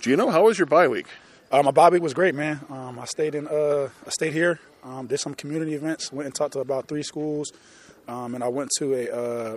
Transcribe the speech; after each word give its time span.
Gino, 0.00 0.30
how 0.30 0.44
was 0.44 0.58
your 0.58 0.64
bye 0.64 0.88
week? 0.88 1.06
Uh, 1.52 1.62
my 1.62 1.72
bye 1.72 1.90
week 1.90 2.02
was 2.02 2.14
great, 2.14 2.34
man. 2.34 2.58
Um, 2.70 2.98
I 2.98 3.04
stayed 3.04 3.34
in, 3.34 3.46
uh, 3.46 3.90
I 4.06 4.08
stayed 4.08 4.32
here, 4.32 4.58
um, 4.82 5.06
did 5.06 5.20
some 5.20 5.34
community 5.34 5.74
events, 5.74 6.10
went 6.10 6.24
and 6.24 6.34
talked 6.34 6.54
to 6.54 6.60
about 6.60 6.88
three 6.88 7.02
schools, 7.02 7.52
um, 8.08 8.34
and 8.34 8.42
I 8.42 8.48
went 8.48 8.70
to 8.78 8.94
a 8.94 9.10
uh, 9.14 9.56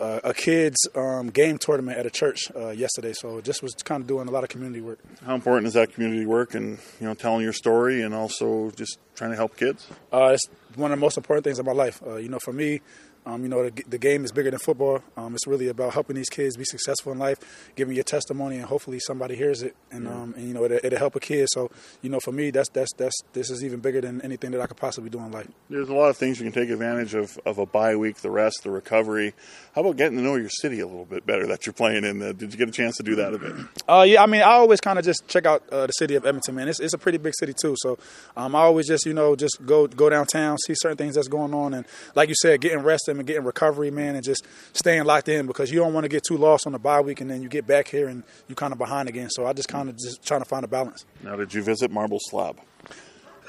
uh, 0.00 0.20
a 0.22 0.34
kids 0.34 0.86
um, 0.94 1.30
game 1.30 1.56
tournament 1.56 1.96
at 1.96 2.04
a 2.04 2.10
church 2.10 2.52
uh, 2.54 2.68
yesterday. 2.68 3.14
So 3.14 3.40
just 3.40 3.62
was 3.62 3.72
kind 3.74 4.02
of 4.02 4.06
doing 4.06 4.28
a 4.28 4.30
lot 4.30 4.44
of 4.44 4.50
community 4.50 4.82
work. 4.82 4.98
How 5.24 5.34
important 5.34 5.66
is 5.66 5.72
that 5.72 5.94
community 5.94 6.26
work 6.26 6.54
and 6.54 6.78
you 7.00 7.06
know 7.06 7.14
telling 7.14 7.42
your 7.42 7.54
story 7.54 8.02
and 8.02 8.14
also 8.14 8.70
just 8.72 8.98
trying 9.14 9.30
to 9.30 9.36
help 9.36 9.56
kids? 9.56 9.88
Uh, 10.12 10.32
it's 10.34 10.46
one 10.76 10.92
of 10.92 10.98
the 10.98 11.00
most 11.00 11.16
important 11.16 11.44
things 11.44 11.58
in 11.58 11.64
my 11.64 11.72
life. 11.72 12.02
Uh, 12.06 12.16
you 12.16 12.28
know, 12.28 12.38
for 12.38 12.52
me, 12.52 12.82
um, 13.28 13.42
you 13.42 13.48
know, 13.50 13.68
the, 13.68 13.84
the, 13.86 13.98
game 13.98 14.24
is 14.24 14.32
bigger 14.32 14.50
than 14.50 14.58
football. 14.58 15.02
Um, 15.14 15.34
it's 15.34 15.46
really 15.46 15.68
about 15.68 15.92
helping 15.92 16.16
these 16.16 16.30
kids 16.30 16.56
be 16.56 16.64
successful 16.64 17.12
in 17.12 17.18
life, 17.18 17.70
giving 17.76 17.94
your 17.94 18.04
testimony, 18.04 18.56
and 18.56 18.64
hopefully 18.64 18.98
somebody 19.00 19.34
hears 19.34 19.60
it, 19.60 19.76
and, 19.90 20.04
yeah. 20.04 20.10
um, 20.10 20.34
and 20.34 20.48
you 20.48 20.54
know, 20.54 20.64
it, 20.64 20.82
will 20.82 20.98
help 20.98 21.14
a 21.14 21.20
kid. 21.20 21.46
So, 21.50 21.70
you 22.00 22.08
know, 22.08 22.20
for 22.20 22.32
me, 22.32 22.50
that's 22.50 22.70
that's 22.70 22.90
that's 22.96 23.14
this 23.34 23.50
is 23.50 23.62
even 23.62 23.80
bigger 23.80 24.00
than 24.00 24.22
anything 24.22 24.52
that 24.52 24.62
I 24.62 24.66
could 24.66 24.78
possibly 24.78 25.10
do 25.10 25.18
in 25.18 25.30
life. 25.30 25.46
There's 25.68 25.90
a 25.90 25.94
lot 25.94 26.08
of 26.08 26.16
things 26.16 26.40
you 26.40 26.50
can 26.50 26.54
take 26.54 26.70
advantage 26.70 27.14
of 27.14 27.38
of 27.44 27.58
a 27.58 27.66
bye 27.66 27.96
week, 27.96 28.16
the 28.16 28.30
rest, 28.30 28.62
the 28.62 28.70
recovery. 28.70 29.34
How 29.74 29.82
about 29.82 29.96
getting 29.98 30.16
to 30.16 30.24
know 30.24 30.36
your 30.36 30.48
city 30.48 30.80
a 30.80 30.86
little 30.86 31.04
bit 31.04 31.26
better 31.26 31.46
that 31.48 31.66
you're 31.66 31.74
playing 31.74 32.04
in? 32.04 32.20
Did 32.20 32.52
you 32.52 32.58
get 32.58 32.70
a 32.70 32.72
chance 32.72 32.96
to 32.96 33.02
do 33.02 33.14
that 33.16 33.34
a 33.34 33.38
bit? 33.38 33.52
Uh, 33.86 34.06
yeah, 34.08 34.22
I 34.22 34.26
mean, 34.26 34.40
I 34.40 34.52
always 34.52 34.80
kind 34.80 34.98
of 34.98 35.04
just 35.04 35.28
check 35.28 35.44
out 35.44 35.68
uh, 35.70 35.86
the 35.86 35.92
city 35.92 36.14
of 36.14 36.24
Edmonton, 36.24 36.54
man. 36.54 36.68
It's, 36.68 36.80
it's 36.80 36.94
a 36.94 36.98
pretty 36.98 37.18
big 37.18 37.34
city 37.38 37.52
too, 37.52 37.76
so 37.78 37.98
um, 38.38 38.54
I 38.54 38.60
always 38.60 38.88
just 38.88 39.04
you 39.04 39.12
know 39.12 39.36
just 39.36 39.58
go 39.66 39.86
go 39.86 40.08
downtown, 40.08 40.56
see 40.66 40.74
certain 40.74 40.96
things 40.96 41.14
that's 41.16 41.28
going 41.28 41.52
on, 41.52 41.74
and 41.74 41.86
like 42.14 42.30
you 42.30 42.34
said, 42.34 42.62
getting 42.62 42.78
rested 42.78 43.17
and 43.17 43.17
getting 43.24 43.44
recovery 43.44 43.90
man, 43.90 44.14
and 44.14 44.24
just 44.24 44.46
staying 44.72 45.04
locked 45.04 45.28
in 45.28 45.46
because 45.46 45.70
you 45.70 45.78
don't 45.78 45.92
want 45.92 46.04
to 46.04 46.08
get 46.08 46.24
too 46.24 46.36
lost 46.36 46.66
on 46.66 46.72
the 46.72 46.78
bye 46.78 47.00
week 47.00 47.20
and 47.20 47.30
then 47.30 47.42
you 47.42 47.48
get 47.48 47.66
back 47.66 47.88
here 47.88 48.08
and 48.08 48.22
you 48.48 48.54
kind 48.54 48.72
of 48.72 48.78
behind 48.78 49.08
again. 49.08 49.30
So 49.30 49.46
I 49.46 49.52
just 49.52 49.68
kind 49.68 49.88
of 49.88 49.98
just 49.98 50.24
trying 50.24 50.40
to 50.40 50.46
find 50.46 50.64
a 50.64 50.68
balance. 50.68 51.04
Now, 51.22 51.36
did 51.36 51.54
you 51.54 51.62
visit 51.62 51.90
Marble 51.90 52.18
Slab? 52.20 52.58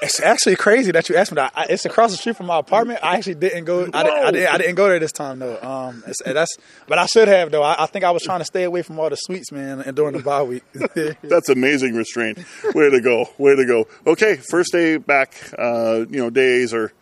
It's 0.02 0.20
actually 0.20 0.56
crazy 0.56 0.92
that 0.92 1.08
you 1.08 1.16
asked 1.16 1.30
me 1.30 1.36
that. 1.36 1.52
It's 1.68 1.84
across 1.84 2.10
the 2.10 2.16
street 2.16 2.36
from 2.36 2.46
my 2.46 2.58
apartment. 2.58 3.00
I 3.02 3.16
actually 3.16 3.34
didn't 3.34 3.64
go. 3.64 3.82
I, 3.82 3.84
didn't, 3.84 3.96
I, 3.96 4.30
didn't, 4.30 4.54
I 4.54 4.58
didn't, 4.58 4.74
go 4.76 4.88
there 4.88 4.98
this 4.98 5.12
time 5.12 5.40
though. 5.40 5.60
Um, 5.60 6.02
that's 6.24 6.56
but 6.86 6.98
I 6.98 7.06
should 7.06 7.28
have 7.28 7.50
though. 7.50 7.62
I, 7.62 7.84
I, 7.84 7.86
think 7.86 8.04
I 8.04 8.10
was 8.10 8.22
trying 8.22 8.38
to 8.38 8.44
stay 8.46 8.64
away 8.64 8.80
from 8.82 8.98
all 8.98 9.10
the 9.10 9.16
sweets, 9.16 9.52
man, 9.52 9.80
and 9.80 9.94
during 9.94 10.16
the 10.16 10.22
bye 10.22 10.42
week. 10.42 10.64
that's 11.22 11.50
amazing 11.50 11.94
restraint. 11.94 12.38
Way 12.74 12.90
to 12.90 13.00
go. 13.00 13.26
Way 13.36 13.56
to 13.56 13.66
go. 13.66 13.88
Okay, 14.06 14.36
first 14.36 14.72
day 14.72 14.96
back. 14.96 15.34
Uh, 15.58 16.06
you 16.08 16.18
know, 16.18 16.30
days 16.30 16.72
are 16.72 16.92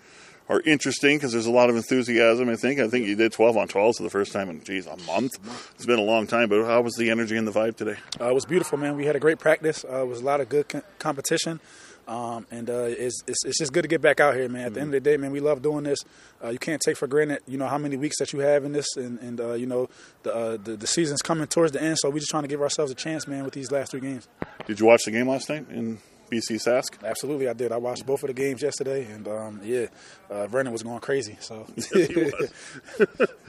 are 0.48 0.62
interesting 0.64 1.16
because 1.16 1.32
there's 1.32 1.46
a 1.46 1.50
lot 1.50 1.70
of 1.70 1.76
enthusiasm. 1.76 2.48
I 2.48 2.56
think. 2.56 2.80
I 2.80 2.88
think 2.88 3.06
you 3.06 3.16
did 3.16 3.32
12 3.32 3.56
on 3.56 3.68
12 3.68 3.96
for 3.96 4.02
the 4.02 4.10
first 4.10 4.32
time 4.32 4.50
in 4.50 4.62
geez 4.64 4.86
a 4.86 4.96
month. 4.98 5.38
It's 5.74 5.86
been 5.86 5.98
a 5.98 6.02
long 6.02 6.26
time. 6.26 6.48
But 6.48 6.64
how 6.64 6.80
was 6.80 6.94
the 6.94 7.10
energy 7.10 7.36
and 7.36 7.46
the 7.46 7.52
vibe 7.52 7.76
today? 7.76 7.96
Uh, 8.20 8.30
it 8.30 8.34
was 8.34 8.44
beautiful, 8.44 8.78
man. 8.78 8.96
We 8.96 9.06
had 9.06 9.16
a 9.16 9.20
great 9.20 9.38
practice. 9.38 9.84
Uh, 9.84 10.02
it 10.02 10.08
was 10.08 10.20
a 10.20 10.24
lot 10.24 10.40
of 10.40 10.48
good 10.48 10.68
co- 10.68 10.82
competition. 10.98 11.60
Um, 12.08 12.46
and 12.50 12.70
uh, 12.70 12.86
it's, 12.88 13.22
it's, 13.26 13.44
it's 13.44 13.58
just 13.58 13.70
good 13.74 13.82
to 13.82 13.88
get 13.88 14.00
back 14.00 14.18
out 14.18 14.34
here, 14.34 14.48
man. 14.48 14.62
At 14.62 14.66
mm-hmm. 14.68 14.74
the 14.74 14.80
end 14.80 14.94
of 14.94 15.04
the 15.04 15.10
day, 15.10 15.16
man, 15.18 15.30
we 15.30 15.40
love 15.40 15.60
doing 15.60 15.84
this. 15.84 15.98
Uh, 16.42 16.48
you 16.48 16.58
can't 16.58 16.80
take 16.80 16.96
for 16.96 17.06
granted, 17.06 17.40
you 17.46 17.58
know, 17.58 17.66
how 17.66 17.76
many 17.76 17.98
weeks 17.98 18.16
that 18.18 18.32
you 18.32 18.38
have 18.38 18.64
in 18.64 18.72
this, 18.72 18.96
and, 18.96 19.18
and 19.18 19.38
uh, 19.38 19.52
you 19.52 19.66
know, 19.66 19.90
the, 20.22 20.34
uh, 20.34 20.56
the, 20.56 20.74
the 20.74 20.86
season's 20.86 21.20
coming 21.20 21.46
towards 21.46 21.72
the 21.72 21.82
end, 21.82 21.98
so 21.98 22.08
we're 22.08 22.20
just 22.20 22.30
trying 22.30 22.44
to 22.44 22.48
give 22.48 22.62
ourselves 22.62 22.90
a 22.90 22.94
chance, 22.94 23.28
man, 23.28 23.44
with 23.44 23.52
these 23.52 23.70
last 23.70 23.90
three 23.90 24.00
games. 24.00 24.26
Did 24.66 24.80
you 24.80 24.86
watch 24.86 25.02
the 25.04 25.10
game 25.10 25.28
last 25.28 25.50
night 25.50 25.66
in 25.68 25.98
BC 26.30 26.56
Sask? 26.64 27.02
Absolutely, 27.04 27.48
I 27.48 27.52
did. 27.52 27.72
I 27.72 27.76
watched 27.76 28.06
both 28.06 28.22
of 28.22 28.28
the 28.28 28.34
games 28.34 28.62
yesterday, 28.62 29.04
and 29.10 29.26
um, 29.28 29.60
yeah, 29.62 29.86
uh, 30.30 30.46
Vernon 30.46 30.72
was 30.72 30.82
going 30.82 31.00
crazy. 31.00 31.36
So, 31.40 31.66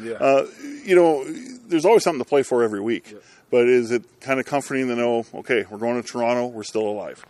yeah, 0.02 0.14
uh, 0.14 0.48
you 0.86 0.96
know, 0.96 1.24
there's 1.68 1.86
always 1.86 2.04
something 2.04 2.24
to 2.24 2.30
play 2.30 2.44
for 2.44 2.64
every 2.64 2.82
week. 2.82 3.14
But 3.52 3.68
is 3.68 3.92
it 3.92 4.04
kind 4.22 4.40
of 4.40 4.46
comforting 4.46 4.88
to 4.90 4.96
know, 4.96 5.26
okay, 5.34 5.66
we're 5.70 5.80
going 5.80 6.02
to 6.02 6.08
Toronto, 6.08 6.48
we're 6.48 6.64
still 6.64 6.88
alive? 6.88 7.26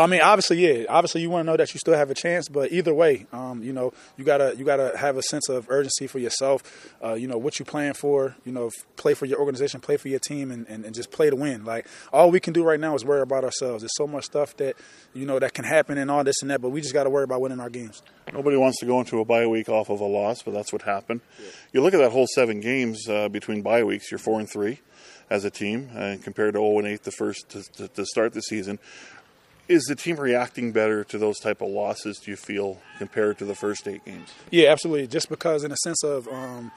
I 0.00 0.06
mean, 0.06 0.20
obviously, 0.20 0.58
yeah. 0.58 0.86
Obviously, 0.88 1.22
you 1.22 1.30
want 1.30 1.46
to 1.46 1.50
know 1.50 1.56
that 1.56 1.72
you 1.72 1.78
still 1.78 1.94
have 1.94 2.10
a 2.10 2.14
chance, 2.14 2.48
but 2.48 2.72
either 2.72 2.92
way, 2.92 3.26
um, 3.32 3.62
you 3.62 3.72
know, 3.72 3.92
you 4.16 4.24
gotta 4.24 4.54
you 4.56 4.64
gotta 4.64 4.96
have 4.96 5.16
a 5.16 5.22
sense 5.22 5.48
of 5.48 5.66
urgency 5.70 6.06
for 6.06 6.18
yourself. 6.18 6.62
Uh, 7.02 7.14
you 7.14 7.28
know 7.28 7.38
what 7.38 7.58
you 7.58 7.64
plan 7.64 7.94
for. 7.94 8.36
You 8.44 8.52
know, 8.52 8.70
play 8.96 9.14
for 9.14 9.26
your 9.26 9.38
organization, 9.38 9.80
play 9.80 9.96
for 9.96 10.08
your 10.08 10.18
team, 10.18 10.50
and, 10.50 10.66
and, 10.68 10.84
and, 10.84 10.94
just 10.94 11.10
play 11.10 11.30
to 11.30 11.36
win. 11.36 11.64
Like 11.64 11.86
all 12.12 12.30
we 12.30 12.40
can 12.40 12.52
do 12.52 12.64
right 12.64 12.80
now 12.80 12.94
is 12.94 13.04
worry 13.04 13.20
about 13.20 13.44
ourselves. 13.44 13.82
There's 13.82 13.96
so 13.96 14.06
much 14.06 14.24
stuff 14.24 14.56
that 14.56 14.76
you 15.14 15.26
know 15.26 15.38
that 15.38 15.54
can 15.54 15.64
happen 15.64 15.98
and 15.98 16.10
all 16.10 16.24
this 16.24 16.42
and 16.42 16.50
that, 16.50 16.60
but 16.60 16.70
we 16.70 16.80
just 16.80 16.94
got 16.94 17.04
to 17.04 17.10
worry 17.10 17.24
about 17.24 17.40
winning 17.40 17.60
our 17.60 17.70
games. 17.70 18.02
Nobody 18.32 18.56
wants 18.56 18.80
to 18.80 18.86
go 18.86 18.98
into 19.00 19.20
a 19.20 19.24
bye 19.24 19.46
week 19.46 19.68
off 19.68 19.88
of 19.88 20.00
a 20.00 20.04
loss, 20.04 20.42
but 20.42 20.52
that's 20.52 20.72
what 20.72 20.82
happened. 20.82 21.20
Yeah. 21.38 21.50
You 21.74 21.82
look 21.82 21.94
at 21.94 21.98
that 21.98 22.10
whole 22.10 22.26
seven 22.34 22.60
games 22.60 23.08
uh, 23.08 23.28
between 23.28 23.62
bye 23.62 23.84
weeks. 23.84 24.10
You're 24.10 24.18
four 24.18 24.40
and 24.40 24.50
three 24.50 24.80
as 25.30 25.44
a 25.44 25.50
team, 25.50 25.90
and 25.94 26.20
uh, 26.20 26.22
compared 26.22 26.54
to 26.54 26.60
0 26.60 26.78
and 26.78 26.88
8 26.88 27.02
the 27.02 27.10
first 27.10 27.48
to, 27.50 27.62
to, 27.74 27.88
to 27.88 28.06
start 28.06 28.32
the 28.32 28.42
season. 28.42 28.78
Is 29.68 29.84
the 29.84 29.96
team 29.96 30.16
reacting 30.16 30.72
better 30.72 31.02
to 31.04 31.18
those 31.18 31.38
type 31.38 31.60
of 31.60 31.68
losses? 31.68 32.18
Do 32.18 32.30
you 32.30 32.36
feel 32.36 32.80
compared 32.98 33.38
to 33.38 33.44
the 33.44 33.54
first 33.54 33.88
eight 33.88 34.04
games? 34.04 34.32
Yeah, 34.50 34.70
absolutely. 34.70 35.08
Just 35.08 35.28
because, 35.28 35.64
in 35.64 35.72
a 35.72 35.76
sense 35.82 36.04
of 36.04 36.28
um, 36.28 36.70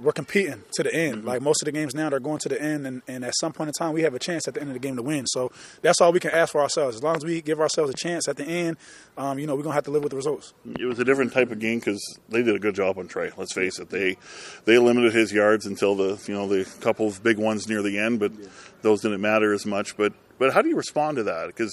we're 0.00 0.12
competing 0.12 0.62
to 0.72 0.82
the 0.82 0.94
end. 0.94 1.18
Mm-hmm. 1.18 1.28
Like 1.28 1.42
most 1.42 1.62
of 1.62 1.66
the 1.66 1.72
games 1.72 1.94
now, 1.94 2.10
they're 2.10 2.20
going 2.20 2.38
to 2.40 2.48
the 2.48 2.60
end, 2.60 2.86
and, 2.86 3.02
and, 3.06 3.24
at 3.24 3.34
some 3.38 3.52
point 3.52 3.68
in 3.68 3.72
time, 3.72 3.94
we 3.94 4.02
have 4.02 4.14
a 4.14 4.18
chance 4.18 4.48
at 4.48 4.54
the 4.54 4.60
end 4.60 4.70
of 4.70 4.74
the 4.74 4.80
game 4.80 4.96
to 4.96 5.02
win. 5.02 5.26
So 5.26 5.52
that's 5.80 6.00
all 6.00 6.12
we 6.12 6.20
can 6.20 6.32
ask 6.32 6.52
for 6.52 6.60
ourselves. 6.60 6.96
As 6.96 7.02
long 7.02 7.16
as 7.16 7.24
we 7.24 7.40
give 7.40 7.60
ourselves 7.60 7.90
a 7.90 7.94
chance 7.94 8.28
at 8.28 8.36
the 8.36 8.44
end, 8.44 8.76
um, 9.16 9.38
you 9.38 9.46
know, 9.46 9.54
we're 9.54 9.62
gonna 9.62 9.74
have 9.74 9.84
to 9.84 9.90
live 9.90 10.02
with 10.02 10.10
the 10.10 10.16
results. 10.16 10.54
It 10.78 10.84
was 10.84 10.98
a 10.98 11.04
different 11.04 11.32
type 11.32 11.50
of 11.50 11.58
game 11.58 11.78
because 11.78 12.00
they 12.28 12.42
did 12.42 12.54
a 12.54 12.58
good 12.58 12.74
job 12.74 12.98
on 12.98 13.08
Tre. 13.08 13.30
Let's 13.36 13.52
face 13.52 13.78
it, 13.78 13.90
they 13.90 14.16
they 14.64 14.78
limited 14.78 15.12
his 15.12 15.32
yards 15.32 15.66
until 15.66 15.94
the 15.94 16.22
you 16.26 16.34
know 16.34 16.48
the 16.48 16.68
couple 16.80 17.06
of 17.06 17.22
big 17.22 17.38
ones 17.38 17.68
near 17.68 17.82
the 17.82 17.98
end, 17.98 18.20
but 18.20 18.32
yeah. 18.34 18.48
those 18.82 19.02
didn't 19.02 19.20
matter 19.20 19.52
as 19.52 19.66
much. 19.66 19.96
But 19.96 20.12
but 20.42 20.52
how 20.52 20.60
do 20.60 20.68
you 20.68 20.74
respond 20.74 21.18
to 21.18 21.22
that? 21.22 21.46
Because 21.46 21.72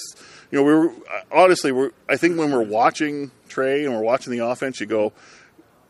you 0.51 0.59
know 0.59 0.63
we 0.63 0.71
are 0.71 0.89
uh, 0.89 1.21
honestly 1.31 1.71
we're 1.71 1.89
I 2.07 2.17
think 2.17 2.37
when 2.37 2.51
we're 2.51 2.61
watching 2.61 3.31
Tre 3.47 3.83
and 3.83 3.95
we're 3.95 4.03
watching 4.03 4.31
the 4.31 4.45
offense, 4.45 4.79
you 4.79 4.85
go 4.85 5.11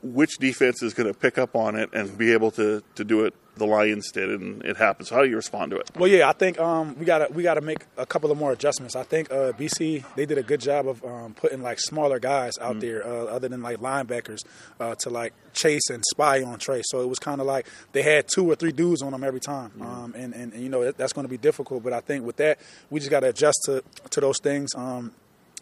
which 0.01 0.37
defense 0.37 0.81
is 0.81 0.93
going 0.93 1.11
to 1.11 1.17
pick 1.17 1.37
up 1.37 1.55
on 1.55 1.75
it 1.75 1.89
and 1.93 2.17
be 2.17 2.33
able 2.33 2.51
to, 2.51 2.83
to 2.95 3.03
do 3.03 3.25
it 3.25 3.33
the 3.59 3.67
Lions 3.67 4.11
did, 4.11 4.29
and 4.29 4.63
it 4.63 4.77
happens. 4.77 5.09
How 5.09 5.21
do 5.21 5.29
you 5.29 5.35
respond 5.35 5.71
to 5.71 5.77
it? 5.77 5.91
Well, 5.95 6.09
yeah, 6.09 6.27
I 6.27 6.33
think 6.33 6.59
um, 6.59 6.97
we 6.97 7.05
gotta 7.05 7.27
we 7.31 7.43
gotta 7.43 7.61
make 7.61 7.85
a 7.97 8.05
couple 8.05 8.31
of 8.31 8.37
more 8.37 8.51
adjustments. 8.51 8.95
I 8.95 9.03
think 9.03 9.31
uh, 9.31 9.51
BC 9.51 10.03
they 10.15 10.25
did 10.25 10.39
a 10.39 10.43
good 10.43 10.61
job 10.61 10.87
of 10.87 11.03
um, 11.05 11.35
putting 11.35 11.61
like 11.61 11.79
smaller 11.79 12.19
guys 12.19 12.53
out 12.59 12.71
mm-hmm. 12.71 12.79
there, 12.79 13.05
uh, 13.05 13.25
other 13.25 13.47
than 13.47 13.61
like 13.61 13.79
linebackers, 13.79 14.39
uh, 14.79 14.95
to 15.01 15.09
like 15.11 15.33
chase 15.53 15.89
and 15.91 16.03
spy 16.09 16.41
on 16.41 16.57
Tre. 16.57 16.81
So 16.85 17.01
it 17.01 17.07
was 17.09 17.19
kind 17.19 17.39
of 17.39 17.45
like 17.45 17.67
they 17.91 18.01
had 18.01 18.27
two 18.27 18.49
or 18.49 18.55
three 18.55 18.71
dudes 18.71 19.03
on 19.03 19.11
them 19.11 19.23
every 19.23 19.41
time, 19.41 19.69
mm-hmm. 19.71 19.83
um, 19.83 20.15
and, 20.15 20.33
and, 20.33 20.53
and 20.53 20.63
you 20.63 20.69
know 20.69 20.91
that's 20.91 21.13
going 21.13 21.25
to 21.25 21.29
be 21.29 21.37
difficult. 21.37 21.83
But 21.83 21.93
I 21.93 21.99
think 21.99 22.25
with 22.25 22.37
that, 22.37 22.59
we 22.89 22.99
just 22.99 23.11
got 23.11 23.19
to 23.19 23.29
adjust 23.29 23.59
to 23.65 23.83
to 24.09 24.21
those 24.21 24.39
things. 24.41 24.69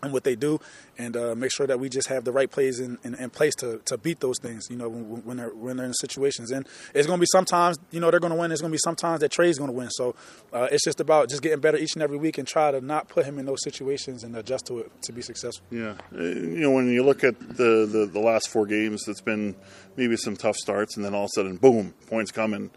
And 0.03 0.13
what 0.13 0.23
they 0.23 0.35
do, 0.35 0.59
and 0.99 1.17
uh, 1.17 1.33
make 1.33 1.51
sure 1.51 1.65
that 1.65 1.79
we 1.79 1.89
just 1.89 2.07
have 2.09 2.23
the 2.23 2.31
right 2.31 2.51
plays 2.51 2.79
in, 2.79 2.99
in, 3.03 3.15
in, 3.15 3.31
place 3.31 3.55
to, 3.55 3.81
to 3.85 3.97
beat 3.97 4.19
those 4.19 4.37
things. 4.39 4.67
You 4.69 4.75
know, 4.75 4.89
when, 4.89 5.23
when 5.23 5.37
they're 5.37 5.49
when 5.49 5.77
they're 5.77 5.87
in 5.87 5.93
situations, 5.93 6.51
and 6.51 6.67
it's 6.93 7.07
going 7.07 7.17
to 7.17 7.21
be 7.21 7.27
sometimes 7.31 7.77
you 7.89 7.99
know 7.99 8.11
they're 8.11 8.19
going 8.19 8.33
to 8.33 8.37
win. 8.37 8.49
There's 8.49 8.61
going 8.61 8.71
to 8.71 8.75
be 8.75 8.81
sometimes 8.83 9.21
that 9.21 9.31
Tre's 9.31 9.57
going 9.57 9.71
to 9.71 9.75
win. 9.75 9.89
So 9.89 10.13
uh, 10.53 10.67
it's 10.71 10.83
just 10.83 10.99
about 10.99 11.29
just 11.29 11.41
getting 11.41 11.59
better 11.59 11.77
each 11.77 11.95
and 11.95 12.03
every 12.03 12.17
week 12.17 12.37
and 12.37 12.47
try 12.47 12.69
to 12.69 12.79
not 12.79 13.07
put 13.07 13.25
him 13.25 13.39
in 13.39 13.45
those 13.45 13.63
situations 13.63 14.23
and 14.23 14.35
adjust 14.35 14.67
to 14.67 14.79
it 14.79 14.91
to 15.03 15.11
be 15.11 15.21
successful. 15.21 15.65
Yeah, 15.71 15.95
uh, 16.15 16.21
you 16.21 16.61
know, 16.61 16.71
when 16.71 16.89
you 16.89 17.03
look 17.03 17.23
at 17.23 17.39
the, 17.39 17.87
the, 17.91 18.09
the 18.11 18.19
last 18.19 18.49
four 18.49 18.65
games, 18.65 19.07
it's 19.07 19.21
been 19.21 19.55
maybe 19.95 20.15
some 20.15 20.35
tough 20.35 20.57
starts, 20.57 20.95
and 20.95 21.03
then 21.03 21.15
all 21.15 21.23
of 21.23 21.29
a 21.35 21.35
sudden, 21.35 21.57
boom, 21.57 21.93
points 22.07 22.31
coming 22.31 22.69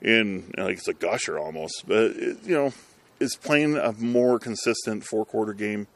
yeah. 0.00 0.20
in 0.20 0.26
you 0.34 0.52
know, 0.56 0.64
like 0.64 0.78
it's 0.78 0.88
a 0.88 0.94
gusher 0.94 1.38
almost. 1.38 1.84
But 1.86 2.12
it, 2.12 2.38
you 2.44 2.54
know, 2.54 2.72
is 3.20 3.36
playing 3.36 3.76
a 3.76 3.92
more 3.92 4.38
consistent 4.38 5.04
four 5.04 5.24
quarter 5.24 5.52
game 5.52 5.86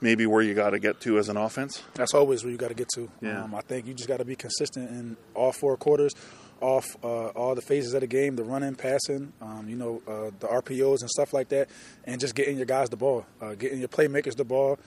maybe 0.00 0.26
where 0.26 0.42
you 0.42 0.54
got 0.54 0.70
to 0.70 0.78
get 0.78 1.00
to 1.02 1.18
as 1.18 1.28
an 1.28 1.36
offense? 1.36 1.82
That's 1.94 2.14
always 2.14 2.42
where 2.42 2.50
you 2.50 2.58
got 2.58 2.68
to 2.68 2.74
get 2.74 2.88
to. 2.94 3.10
Yeah. 3.20 3.44
Um, 3.44 3.54
I 3.54 3.60
think 3.60 3.86
you 3.86 3.94
just 3.94 4.08
got 4.08 4.18
to 4.18 4.24
be 4.24 4.36
consistent 4.36 4.90
in 4.90 5.16
all 5.34 5.52
four 5.52 5.76
quarters, 5.76 6.12
off 6.60 6.84
uh, 7.02 7.28
all 7.28 7.54
the 7.54 7.62
phases 7.62 7.94
of 7.94 8.00
the 8.00 8.06
game, 8.06 8.36
the 8.36 8.44
running, 8.44 8.74
passing, 8.74 9.32
um, 9.40 9.68
you 9.68 9.76
know, 9.76 10.02
uh, 10.06 10.30
the 10.40 10.46
RPOs 10.46 11.00
and 11.00 11.10
stuff 11.10 11.32
like 11.32 11.48
that, 11.48 11.68
and 12.04 12.20
just 12.20 12.34
getting 12.34 12.56
your 12.56 12.66
guys 12.66 12.90
the 12.90 12.96
ball, 12.96 13.24
uh, 13.40 13.54
getting 13.54 13.78
your 13.78 13.88
playmakers 13.88 14.36
the 14.36 14.44
ball, 14.44 14.78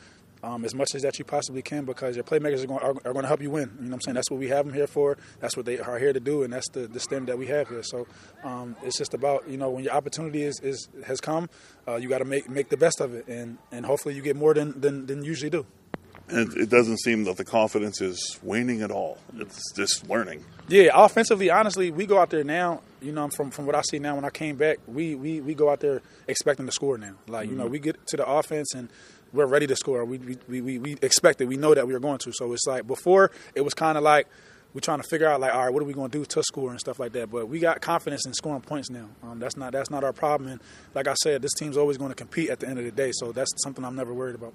um, 0.43 0.65
as 0.65 0.75
much 0.75 0.93
as 0.93 1.01
that 1.01 1.17
you 1.17 1.25
possibly 1.25 1.61
can 1.61 1.85
because 1.85 2.15
your 2.15 2.23
playmakers 2.23 2.63
are 2.63 2.67
going, 2.67 2.79
are, 2.81 2.95
are, 3.05 3.13
going 3.13 3.23
to 3.23 3.27
help 3.27 3.41
you 3.41 3.49
win. 3.49 3.71
You 3.75 3.83
know 3.83 3.87
what 3.87 3.93
I'm 3.95 4.01
saying? 4.01 4.15
That's 4.15 4.29
what 4.29 4.39
we 4.39 4.49
have 4.49 4.65
them 4.65 4.75
here 4.75 4.87
for. 4.87 5.17
That's 5.39 5.55
what 5.55 5.65
they 5.65 5.79
are 5.79 5.97
here 5.97 6.13
to 6.13 6.19
do, 6.19 6.43
and 6.43 6.53
that's 6.53 6.69
the, 6.69 6.87
the 6.87 6.99
standard 6.99 7.27
that 7.27 7.37
we 7.37 7.47
have 7.47 7.69
here. 7.69 7.83
So 7.83 8.05
um, 8.43 8.75
it's 8.83 8.97
just 8.97 9.13
about 9.13 9.47
you 9.49 9.57
know 9.57 9.69
when 9.69 9.83
your 9.83 9.93
opportunity 9.93 10.43
is, 10.43 10.59
is 10.59 10.89
has 11.05 11.21
come, 11.21 11.49
uh, 11.87 11.95
you 11.95 12.09
got 12.09 12.19
to 12.19 12.25
make 12.25 12.49
make 12.49 12.69
the 12.69 12.77
best 12.77 12.99
of 12.99 13.13
it, 13.13 13.27
and, 13.27 13.57
and 13.71 13.85
hopefully 13.85 14.15
you 14.15 14.21
get 14.21 14.35
more 14.35 14.53
than 14.53 14.79
than, 14.79 15.05
than 15.05 15.23
you 15.23 15.29
usually 15.29 15.49
do. 15.49 15.65
And 16.29 16.55
it 16.57 16.69
doesn't 16.69 16.99
seem 16.99 17.25
that 17.25 17.37
the 17.37 17.43
confidence 17.43 18.01
is 18.01 18.39
waning 18.41 18.81
at 18.81 18.91
all. 18.91 19.17
It's 19.35 19.73
just 19.73 20.09
learning. 20.09 20.43
Yeah, 20.67 20.91
offensively, 20.93 21.49
honestly, 21.49 21.91
we 21.91 22.05
go 22.05 22.17
out 22.17 22.29
there 22.29 22.43
now. 22.43 22.81
You 23.01 23.11
know, 23.11 23.27
from 23.27 23.51
from 23.51 23.65
what 23.65 23.75
I 23.75 23.81
see 23.81 23.99
now, 23.99 24.15
when 24.15 24.23
I 24.23 24.29
came 24.29 24.55
back, 24.55 24.79
we 24.87 25.15
we, 25.15 25.41
we 25.41 25.53
go 25.53 25.69
out 25.69 25.81
there 25.81 26.01
expecting 26.27 26.65
to 26.65 26.71
score 26.71 26.97
now. 26.97 27.15
Like 27.27 27.45
you 27.45 27.51
mm-hmm. 27.51 27.63
know, 27.63 27.67
we 27.67 27.79
get 27.79 28.07
to 28.07 28.17
the 28.17 28.25
offense 28.25 28.73
and 28.73 28.89
we're 29.33 29.45
ready 29.45 29.67
to 29.67 29.75
score. 29.75 30.05
We 30.05 30.37
we, 30.47 30.61
we, 30.61 30.79
we 30.79 30.93
expect 31.01 31.41
it. 31.41 31.45
We 31.45 31.57
know 31.57 31.73
that 31.73 31.85
we 31.87 31.93
are 31.93 31.99
going 31.99 32.19
to. 32.19 32.31
So 32.31 32.53
it's 32.53 32.65
like 32.65 32.87
before 32.87 33.31
it 33.55 33.61
was 33.61 33.73
kind 33.73 33.97
of 33.97 34.03
like 34.03 34.27
we're 34.73 34.81
trying 34.81 35.01
to 35.01 35.07
figure 35.07 35.27
out 35.27 35.39
like, 35.39 35.53
all 35.53 35.65
right, 35.65 35.73
what 35.73 35.83
are 35.83 35.85
we 35.85 35.93
going 35.93 36.09
to 36.09 36.17
do 36.17 36.25
to 36.25 36.43
score 36.43 36.71
and 36.71 36.79
stuff 36.79 36.99
like 36.99 37.11
that. 37.13 37.29
But 37.29 37.47
we 37.47 37.59
got 37.59 37.81
confidence 37.81 38.25
in 38.25 38.33
scoring 38.33 38.61
points 38.61 38.89
now. 38.89 39.09
Um, 39.21 39.39
that's 39.39 39.57
not 39.57 39.73
that's 39.73 39.89
not 39.89 40.03
our 40.03 40.13
problem. 40.13 40.49
And 40.49 40.61
like 40.95 41.07
I 41.07 41.13
said, 41.15 41.41
this 41.41 41.53
team's 41.53 41.77
always 41.77 41.97
going 41.97 42.09
to 42.09 42.15
compete 42.15 42.49
at 42.49 42.59
the 42.59 42.67
end 42.67 42.79
of 42.79 42.85
the 42.85 42.91
day. 42.91 43.11
So 43.13 43.31
that's 43.31 43.51
something 43.63 43.83
I'm 43.83 43.95
never 43.95 44.13
worried 44.13 44.35
about. 44.35 44.53